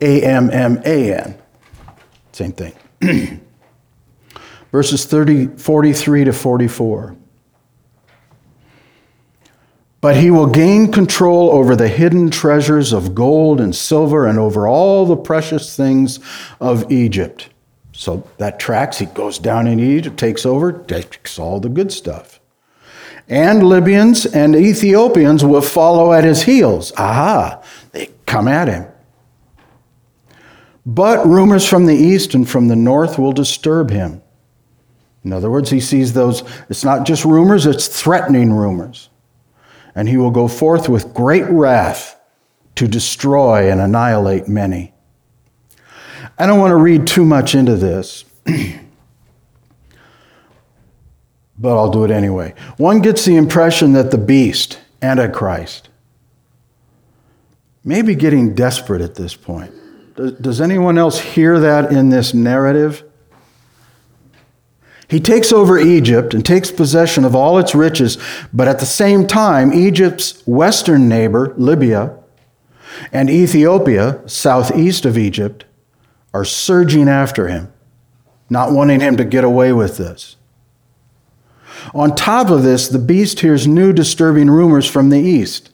[0.01, 1.37] A M M A N.
[2.31, 2.73] Same thing.
[4.71, 7.15] Verses 30, 43 to 44.
[10.05, 14.67] But he will gain control over the hidden treasures of gold and silver and over
[14.67, 16.19] all the precious things
[16.61, 17.49] of Egypt.
[17.91, 18.99] So that tracks.
[18.99, 22.39] He goes down in Egypt, takes over, takes all the good stuff.
[23.27, 26.93] And Libyans and Ethiopians will follow at his heels.
[26.99, 28.85] Aha, they come at him.
[30.85, 34.21] But rumors from the east and from the north will disturb him.
[35.23, 39.09] In other words, he sees those, it's not just rumors, it's threatening rumors.
[39.95, 42.19] And he will go forth with great wrath
[42.75, 44.93] to destroy and annihilate many.
[46.37, 48.25] I don't want to read too much into this,
[51.57, 52.53] but I'll do it anyway.
[52.77, 55.87] One gets the impression that the beast, Antichrist,
[57.85, 59.71] may be getting desperate at this point.
[60.15, 63.03] Does anyone else hear that in this narrative?
[65.07, 68.17] He takes over Egypt and takes possession of all its riches,
[68.51, 72.17] but at the same time, Egypt's western neighbor, Libya,
[73.11, 75.65] and Ethiopia, southeast of Egypt,
[76.33, 77.71] are surging after him,
[78.49, 80.35] not wanting him to get away with this.
[81.93, 85.71] On top of this, the beast hears new disturbing rumors from the east,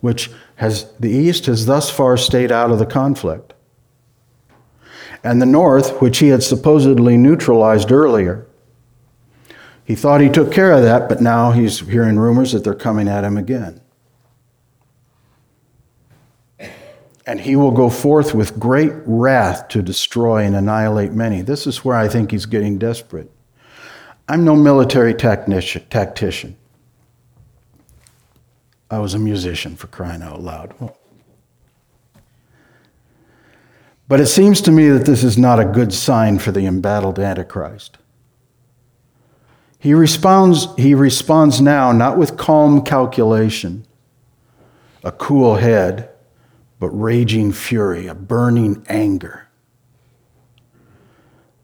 [0.00, 3.51] which has, the East has thus far stayed out of the conflict.
[5.24, 8.46] And the North, which he had supposedly neutralized earlier,
[9.84, 13.08] he thought he took care of that, but now he's hearing rumors that they're coming
[13.08, 13.80] at him again.
[17.24, 21.40] And he will go forth with great wrath to destroy and annihilate many.
[21.40, 23.30] This is where I think he's getting desperate.
[24.28, 26.56] I'm no military tactician.
[28.90, 30.74] I was a musician for crying out loud.
[34.08, 37.18] But it seems to me that this is not a good sign for the embattled
[37.18, 37.98] Antichrist.
[39.78, 43.86] He responds, he responds now not with calm calculation,
[45.02, 46.10] a cool head,
[46.78, 49.48] but raging fury, a burning anger.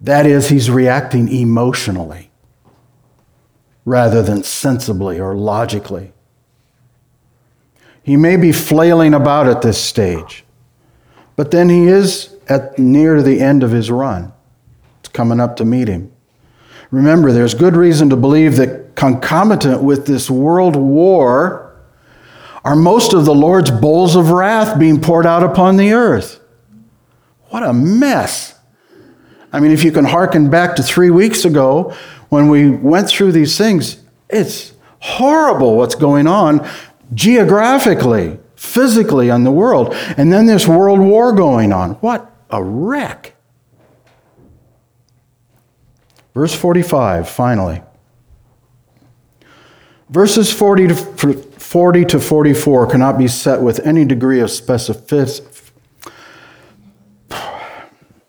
[0.00, 2.30] That is, he's reacting emotionally
[3.84, 6.12] rather than sensibly or logically.
[8.02, 10.44] He may be flailing about at this stage,
[11.38, 14.32] but then he is at near the end of his run.
[14.98, 16.10] It's coming up to meet him.
[16.90, 21.76] Remember, there's good reason to believe that concomitant with this world war
[22.64, 26.40] are most of the Lord's bowls of wrath being poured out upon the earth.
[27.50, 28.58] What a mess.
[29.52, 31.94] I mean, if you can hearken back to three weeks ago
[32.30, 36.68] when we went through these things, it's horrible what's going on
[37.14, 39.94] geographically, physically on the world.
[40.16, 41.92] And then this world war going on.
[41.94, 43.34] What a wreck.
[46.34, 47.82] Verse 45, finally.
[50.10, 55.70] Verses 40 to, 40 to 44 cannot be set with any degree of specificity.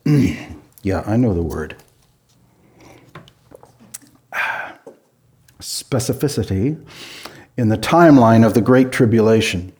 [0.84, 1.76] yeah, I know the word.
[5.60, 6.86] Specificity
[7.58, 9.74] in the timeline of the Great Tribulation.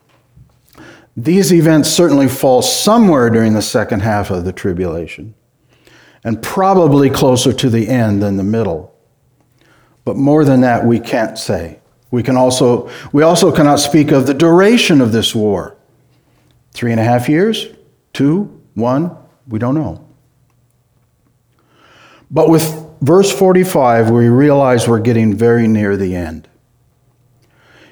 [1.22, 5.34] These events certainly fall somewhere during the second half of the tribulation,
[6.24, 8.94] and probably closer to the end than the middle.
[10.06, 11.80] But more than that, we can't say.
[12.10, 15.76] We can also we also cannot speak of the duration of this war.
[16.72, 17.66] Three and a half years,
[18.14, 19.14] two, one,
[19.46, 20.02] we don't know.
[22.30, 22.62] But with
[23.02, 26.48] verse 45, we realize we're getting very near the end.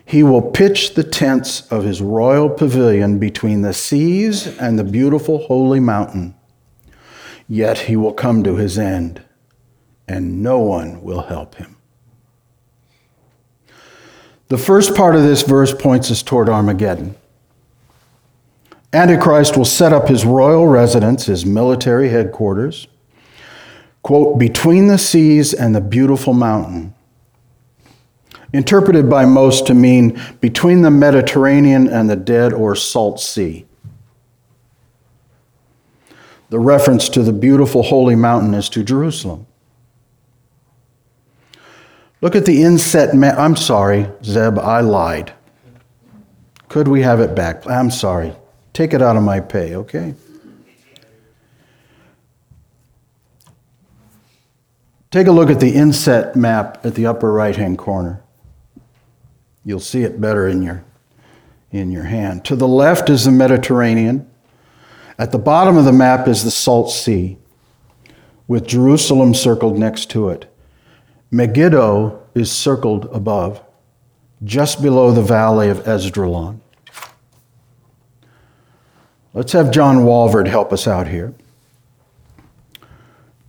[0.08, 5.40] He will pitch the tents of his royal pavilion between the seas and the beautiful
[5.40, 6.34] holy mountain.
[7.46, 9.20] Yet he will come to his end,
[10.08, 11.76] and no one will help him.
[14.46, 17.14] The first part of this verse points us toward Armageddon.
[18.94, 22.86] Antichrist will set up his royal residence, his military headquarters,
[24.02, 26.94] quote, between the seas and the beautiful mountain.
[28.52, 33.66] Interpreted by most to mean between the Mediterranean and the Dead or Salt Sea.
[36.50, 39.46] The reference to the beautiful holy mountain is to Jerusalem.
[42.20, 43.38] Look at the inset map.
[43.38, 45.34] I'm sorry, Zeb, I lied.
[46.68, 47.66] Could we have it back?
[47.66, 48.34] I'm sorry.
[48.72, 50.14] Take it out of my pay, okay?
[55.10, 58.22] Take a look at the inset map at the upper right hand corner.
[59.68, 60.82] You'll see it better in your,
[61.72, 62.42] in your hand.
[62.46, 64.26] To the left is the Mediterranean.
[65.18, 67.36] At the bottom of the map is the Salt Sea,
[68.46, 70.50] with Jerusalem circled next to it.
[71.30, 73.62] Megiddo is circled above,
[74.42, 76.60] just below the valley of Esdraelon.
[79.34, 81.34] Let's have John Walvoord help us out here.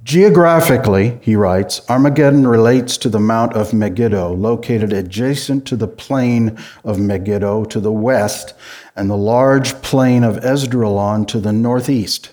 [0.09, 6.57] Geographically, he writes, Armageddon relates to the Mount of Megiddo, located adjacent to the plain
[6.83, 8.55] of Megiddo to the west
[8.95, 12.31] and the large plain of Esdraelon to the northeast.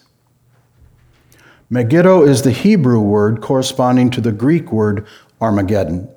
[1.68, 5.06] Megiddo is the Hebrew word corresponding to the Greek word
[5.38, 6.08] Armageddon.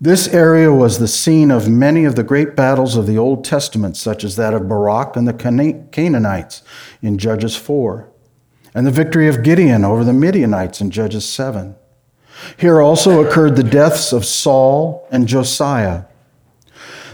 [0.00, 3.96] This area was the scene of many of the great battles of the Old Testament,
[3.96, 5.32] such as that of Barak and the
[5.90, 6.62] Canaanites
[7.02, 8.08] in Judges 4,
[8.76, 11.74] and the victory of Gideon over the Midianites in Judges 7.
[12.58, 16.04] Here also occurred the deaths of Saul and Josiah.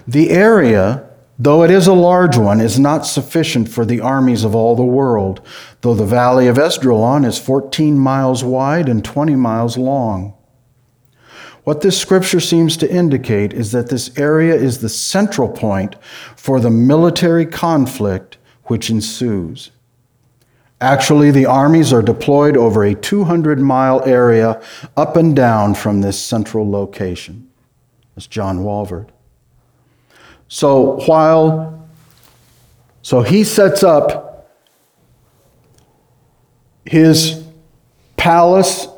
[0.05, 1.09] The area,
[1.39, 4.83] though it is a large one, is not sufficient for the armies of all the
[4.83, 5.41] world,
[5.83, 10.35] though the valley of Esdraelon is 14 miles wide and 20 miles long.
[11.63, 15.95] What this scripture seems to indicate is that this area is the central point
[16.35, 19.71] for the military conflict which ensues.
[20.83, 24.61] Actually, the armies are deployed over a 200 mile area
[24.97, 27.49] up and down from this central location.
[28.15, 29.09] That's John Walvoord.
[30.49, 31.89] So while,
[33.01, 34.51] so he sets up
[36.85, 37.43] his
[38.17, 38.89] palace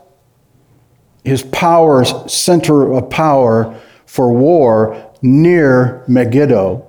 [1.24, 6.86] his power center of power for war near Megiddo.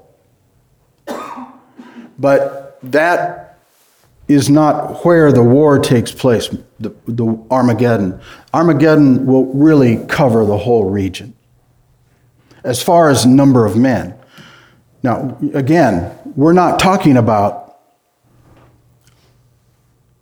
[2.19, 3.44] But that
[4.27, 6.49] is not where the war takes place,
[6.79, 8.19] the, the Armageddon.
[8.53, 11.33] Armageddon will really cover the whole region
[12.63, 14.15] as far as number of men.
[15.03, 17.77] Now, again, we're not talking about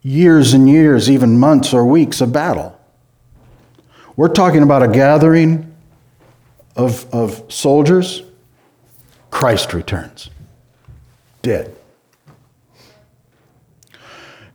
[0.01, 2.77] years and years, even months or weeks of battle.
[4.17, 5.73] We're talking about a gathering
[6.75, 8.23] of, of soldiers.
[9.31, 10.29] Christ returns,
[11.41, 11.73] dead.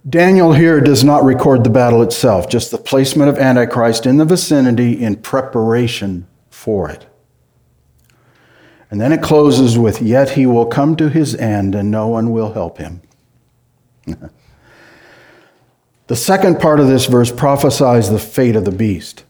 [0.08, 4.24] Daniel here does not record the battle itself, just the placement of Antichrist in the
[4.24, 7.06] vicinity in preparation for it.
[8.90, 12.30] And then it closes with, Yet he will come to his end, and no one
[12.30, 13.02] will help him.
[16.06, 19.24] the second part of this verse prophesies the fate of the beast.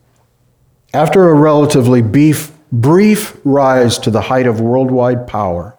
[0.95, 5.77] After a relatively beef, brief rise to the height of worldwide power,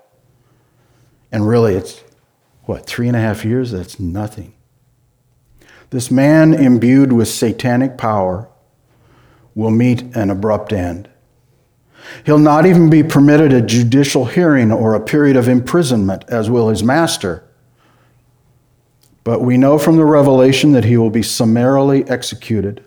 [1.31, 2.03] and really it's
[2.63, 3.71] what, three and a half years?
[3.71, 4.53] That's nothing.
[5.89, 8.49] This man imbued with satanic power
[9.55, 11.09] will meet an abrupt end.
[12.25, 16.69] He'll not even be permitted a judicial hearing or a period of imprisonment, as will
[16.69, 17.43] his master.
[19.23, 22.83] But we know from the revelation that he will be summarily executed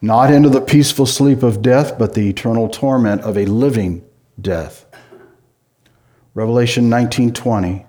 [0.00, 4.04] not into the peaceful sleep of death, but the eternal torment of a living
[4.40, 4.84] death.
[6.34, 7.86] Revelation 19:20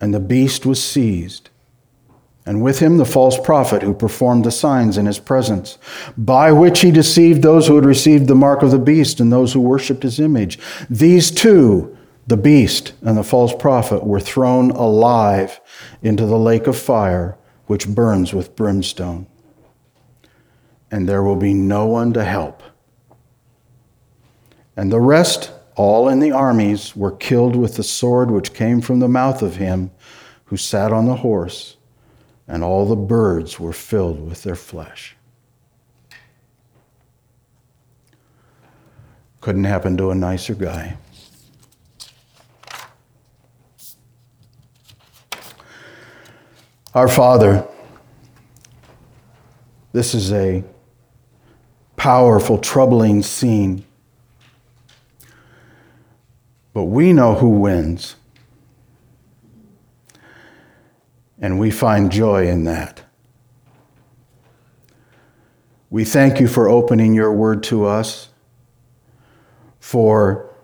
[0.00, 1.50] And the beast was seized
[2.48, 5.76] and with him the false prophet who performed the signs in his presence,
[6.16, 9.52] by which he deceived those who had received the mark of the beast and those
[9.52, 10.58] who worshipped his image.
[10.88, 11.94] These two,
[12.26, 15.60] the beast and the false prophet, were thrown alive
[16.00, 17.36] into the lake of fire,
[17.66, 19.26] which burns with brimstone.
[20.90, 22.62] And there will be no one to help.
[24.74, 29.00] And the rest, all in the armies, were killed with the sword which came from
[29.00, 29.90] the mouth of him
[30.46, 31.74] who sat on the horse
[32.48, 35.14] and all the birds were filled with their flesh.
[39.40, 40.96] Couldn't happen to a nicer guy.
[46.94, 47.68] Our Father,
[49.92, 50.64] this is a
[51.96, 53.84] powerful, troubling scene.
[56.72, 58.16] But we know who wins.
[61.40, 63.02] And we find joy in that.
[65.90, 68.28] We thank you for opening your word to us,
[69.80, 70.54] for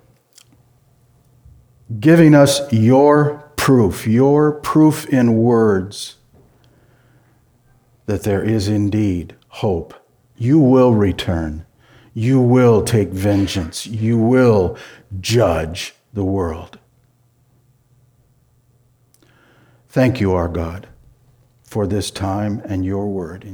[1.98, 6.16] giving us your proof, your proof in words
[8.06, 9.94] that there is indeed hope.
[10.36, 11.64] You will return.
[12.12, 13.86] You will take vengeance.
[13.86, 14.76] You will
[15.20, 16.78] judge the world.
[19.94, 20.88] Thank you, our God,
[21.62, 23.44] for this time and your word.